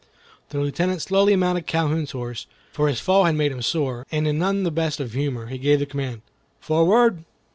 The 0.49 0.59
Lieutenant 0.59 1.03
slowly 1.03 1.35
mounted 1.35 1.67
Calhoun's 1.67 2.09
horse, 2.09 2.47
for 2.71 2.87
his 2.87 2.99
fall 2.99 3.25
had 3.25 3.35
made 3.35 3.51
him 3.51 3.61
sore, 3.61 4.07
and 4.11 4.27
in 4.27 4.39
none 4.39 4.63
the 4.63 4.71
best 4.71 4.99
of 4.99 5.13
humor, 5.13 5.45
he 5.45 5.59
gave 5.59 5.77
the 5.77 5.85
command, 5.85 6.23
"Forward!" 6.59 7.23